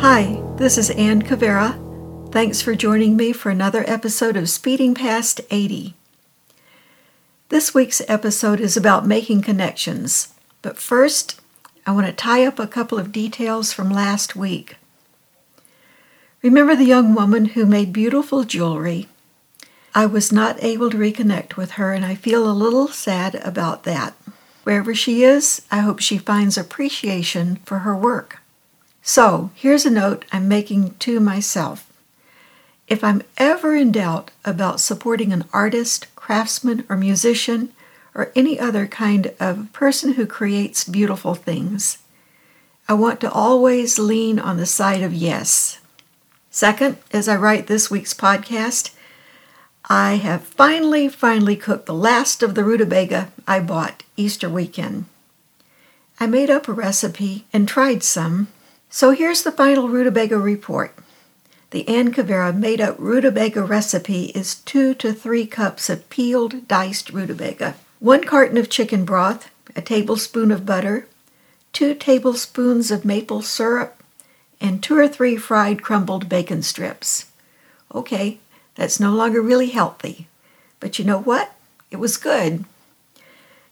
[0.00, 2.32] Hi, this is Ann Cavera.
[2.32, 5.94] Thanks for joining me for another episode of Speeding Past 80.
[7.50, 10.32] This week's episode is about making connections,
[10.62, 11.38] but first,
[11.86, 14.76] I want to tie up a couple of details from last week.
[16.42, 19.06] Remember the young woman who made beautiful jewelry?
[19.94, 23.82] I was not able to reconnect with her, and I feel a little sad about
[23.82, 24.14] that.
[24.62, 28.38] Wherever she is, I hope she finds appreciation for her work.
[29.02, 31.90] So, here's a note I'm making to myself.
[32.86, 37.72] If I'm ever in doubt about supporting an artist, craftsman, or musician,
[38.14, 41.98] or any other kind of person who creates beautiful things,
[42.88, 45.78] I want to always lean on the side of yes.
[46.50, 48.90] Second, as I write this week's podcast,
[49.88, 55.04] I have finally, finally cooked the last of the rutabaga I bought Easter weekend.
[56.18, 58.48] I made up a recipe and tried some
[58.90, 60.94] so here's the final rutabaga report.
[61.70, 67.10] The Ann Cavera made up rutabaga recipe is two to three cups of peeled, diced
[67.10, 71.06] rutabaga, one carton of chicken broth, a tablespoon of butter,
[71.72, 74.02] two tablespoons of maple syrup,
[74.60, 77.26] and two or three fried crumbled bacon strips.
[77.94, 78.40] Okay,
[78.74, 80.26] that's no longer really healthy,
[80.80, 81.54] but you know what?
[81.92, 82.64] It was good.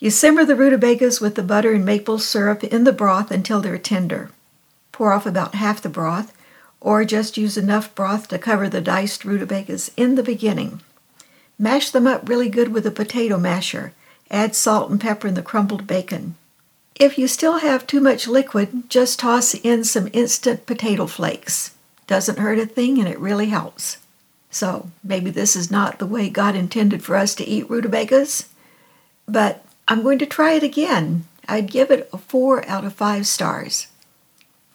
[0.00, 3.78] You simmer the rutabagas with the butter and maple syrup in the broth until they're
[3.78, 4.30] tender.
[4.94, 6.32] Pour off about half the broth,
[6.80, 10.82] or just use enough broth to cover the diced rutabagas in the beginning.
[11.58, 13.92] Mash them up really good with a potato masher.
[14.30, 16.36] Add salt and pepper in the crumbled bacon.
[16.94, 21.74] If you still have too much liquid, just toss in some instant potato flakes.
[22.06, 23.96] Doesn't hurt a thing and it really helps.
[24.48, 28.48] So, maybe this is not the way God intended for us to eat rutabagas,
[29.26, 31.24] but I'm going to try it again.
[31.48, 33.88] I'd give it a 4 out of 5 stars.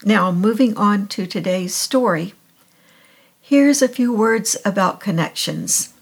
[0.05, 2.33] Now, moving on to today's story,
[3.41, 5.93] here's a few words about connections.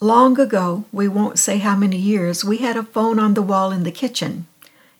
[0.00, 3.70] Long ago, we won't say how many years, we had a phone on the wall
[3.70, 4.48] in the kitchen.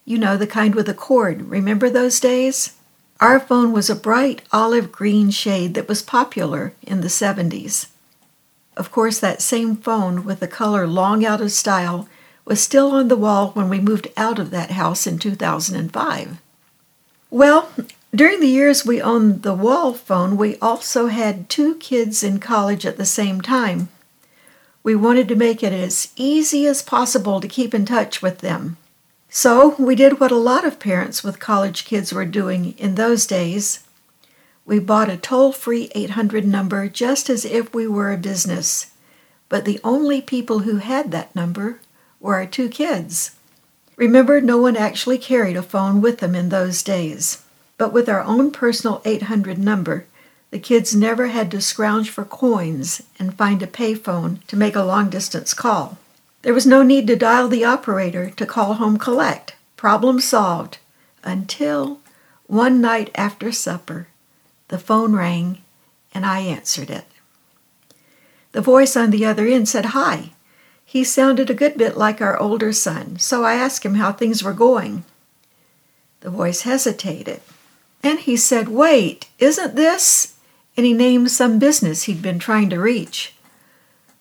[0.04, 1.42] You know, the kind with a cord.
[1.42, 2.76] Remember those days?
[3.18, 7.88] Our phone was a bright olive green shade that was popular in the 70s.
[8.76, 12.08] Of course, that same phone with the color long out of style
[12.44, 16.40] was still on the wall when we moved out of that house in 2005.
[17.28, 17.68] Well,
[18.14, 22.84] during the years we owned the wall phone, we also had two kids in college
[22.84, 23.88] at the same time.
[24.82, 28.78] We wanted to make it as easy as possible to keep in touch with them.
[29.28, 33.26] So we did what a lot of parents with college kids were doing in those
[33.26, 33.84] days.
[34.66, 38.90] We bought a toll free 800 number just as if we were a business,
[39.48, 41.78] but the only people who had that number
[42.18, 43.36] were our two kids.
[43.96, 47.42] Remember, no one actually carried a phone with them in those days.
[47.80, 50.04] But with our own personal 800 number,
[50.50, 54.82] the kids never had to scrounge for coins and find a payphone to make a
[54.82, 55.96] long distance call.
[56.42, 59.54] There was no need to dial the operator to call home collect.
[59.78, 60.76] Problem solved.
[61.24, 62.00] Until
[62.46, 64.08] one night after supper,
[64.68, 65.62] the phone rang
[66.12, 67.06] and I answered it.
[68.52, 70.32] The voice on the other end said hi.
[70.84, 74.44] He sounded a good bit like our older son, so I asked him how things
[74.44, 75.04] were going.
[76.20, 77.40] The voice hesitated.
[78.02, 80.36] And he said, Wait, isn't this?
[80.76, 83.34] And he named some business he'd been trying to reach.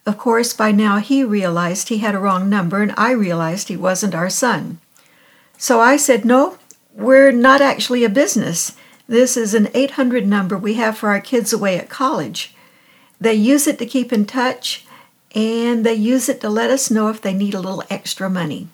[0.05, 3.77] Of course, by now he realized he had a wrong number, and I realized he
[3.77, 4.79] wasn't our son.
[5.57, 6.57] So I said, No,
[6.93, 8.73] we're not actually a business.
[9.07, 12.53] This is an 800 number we have for our kids away at college.
[13.21, 14.85] They use it to keep in touch,
[15.35, 18.67] and they use it to let us know if they need a little extra money.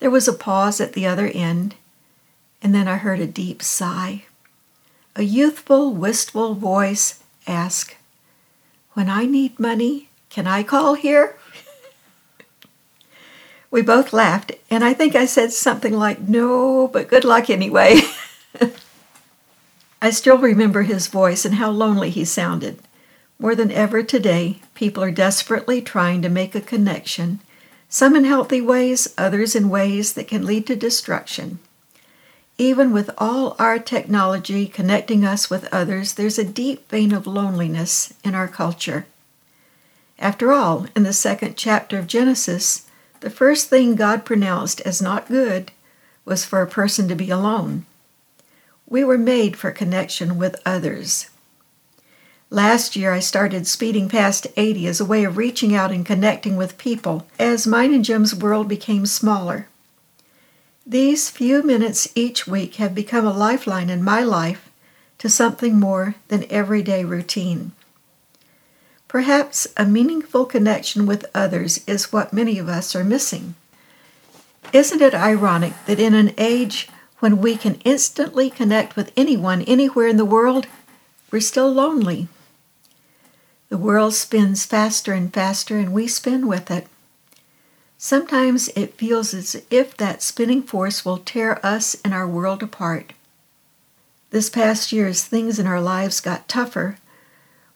[0.00, 1.74] There was a pause at the other end,
[2.66, 4.24] and then I heard a deep sigh.
[5.14, 7.94] A youthful, wistful voice asked,
[8.94, 11.36] When I need money, can I call here?
[13.70, 18.00] we both laughed, and I think I said something like, No, but good luck anyway.
[20.02, 22.80] I still remember his voice and how lonely he sounded.
[23.38, 27.38] More than ever today, people are desperately trying to make a connection,
[27.88, 31.60] some in healthy ways, others in ways that can lead to destruction.
[32.58, 38.14] Even with all our technology connecting us with others, there's a deep vein of loneliness
[38.24, 39.06] in our culture.
[40.18, 42.86] After all, in the second chapter of Genesis,
[43.20, 45.70] the first thing God pronounced as not good
[46.24, 47.84] was for a person to be alone.
[48.88, 51.28] We were made for connection with others.
[52.48, 56.56] Last year, I started speeding past 80 as a way of reaching out and connecting
[56.56, 59.68] with people as mine and Jim's world became smaller.
[60.88, 64.70] These few minutes each week have become a lifeline in my life
[65.18, 67.72] to something more than everyday routine.
[69.08, 73.56] Perhaps a meaningful connection with others is what many of us are missing.
[74.72, 76.88] Isn't it ironic that in an age
[77.18, 80.68] when we can instantly connect with anyone anywhere in the world,
[81.32, 82.28] we're still lonely?
[83.70, 86.86] The world spins faster and faster, and we spin with it.
[87.98, 93.14] Sometimes it feels as if that spinning force will tear us and our world apart.
[94.30, 96.98] This past year, as things in our lives got tougher,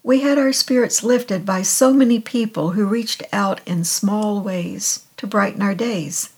[0.03, 5.07] we had our spirits lifted by so many people who reached out in small ways
[5.17, 6.31] to brighten our days.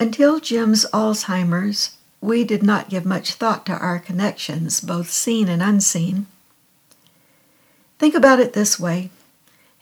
[0.00, 5.62] Until Jim's Alzheimer's, we did not give much thought to our connections, both seen and
[5.62, 6.26] unseen.
[7.98, 9.10] Think about it this way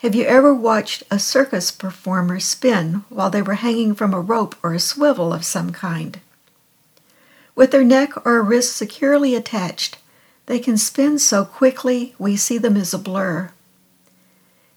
[0.00, 4.54] Have you ever watched a circus performer spin while they were hanging from a rope
[4.62, 6.20] or a swivel of some kind?
[7.54, 9.96] With their neck or wrist securely attached,
[10.44, 13.52] they can spin so quickly we see them as a blur.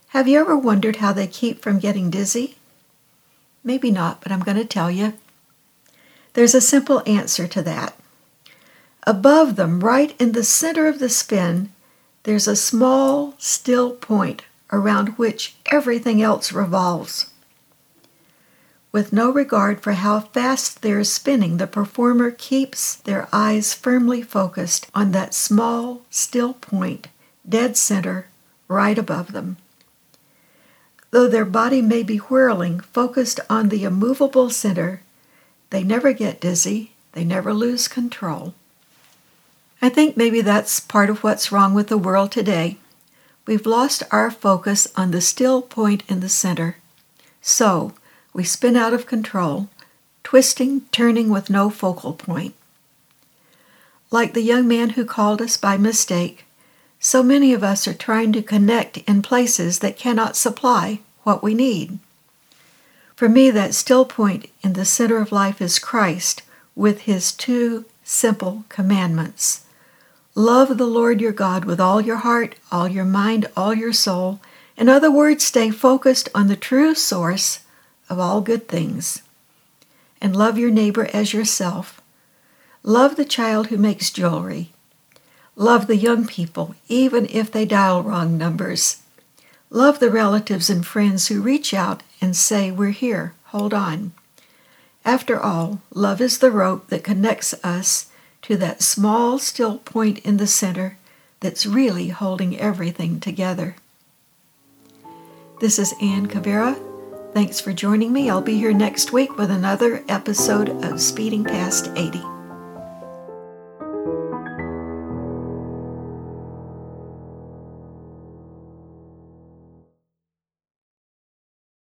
[0.09, 2.55] Have you ever wondered how they keep from getting dizzy?
[3.61, 5.13] Maybe not, but I'm going to tell you.
[6.31, 7.93] There's a simple answer to that.
[9.03, 11.73] Above them, right in the center of the spin,
[12.23, 17.31] there's a small, still point around which everything else revolves.
[18.91, 24.87] With no regard for how fast they're spinning, the performer keeps their eyes firmly focused
[24.95, 27.07] on that small, still point,
[27.47, 28.27] dead center,
[28.67, 29.57] right above them.
[31.11, 35.01] Though their body may be whirling, focused on the immovable center,
[35.69, 38.53] they never get dizzy, they never lose control.
[39.81, 42.77] I think maybe that's part of what's wrong with the world today.
[43.49, 46.77] We've lost our focus on the still point in the center.
[47.41, 47.95] So,
[48.31, 49.69] we spin out of control,
[50.23, 52.53] twisting, turning with no focal point.
[54.11, 56.45] Like the young man who called us by mistake,
[56.99, 61.55] so many of us are trying to connect in places that cannot supply what we
[61.55, 61.97] need.
[63.15, 66.43] For me, that still point in the center of life is Christ
[66.75, 69.65] with his two simple commandments.
[70.39, 74.39] Love the Lord your God with all your heart, all your mind, all your soul.
[74.77, 77.59] In other words, stay focused on the true source
[78.09, 79.21] of all good things.
[80.21, 81.99] And love your neighbor as yourself.
[82.83, 84.71] Love the child who makes jewelry.
[85.57, 89.03] Love the young people, even if they dial wrong numbers.
[89.69, 94.13] Love the relatives and friends who reach out and say, We're here, hold on.
[95.03, 98.08] After all, love is the rope that connects us
[98.43, 100.97] to that small, still point in the center
[101.39, 103.75] that's really holding everything together.
[105.59, 106.77] This is Ann Cavera.
[107.33, 108.29] Thanks for joining me.
[108.29, 112.21] I'll be here next week with another episode of Speeding Past 80.